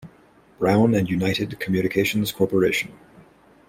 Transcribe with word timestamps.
Brown 0.57 0.95
and 0.95 1.07
United 1.07 1.59
Communications 1.59 2.31
Corporation. 2.31 2.91